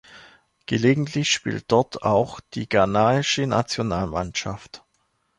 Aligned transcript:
Gelegentlich 0.65 1.29
spielt 1.31 1.71
dort 1.71 2.01
auch 2.01 2.39
die 2.55 2.67
ghanaische 2.67 3.45
Nationalmannschaft. 3.45 4.83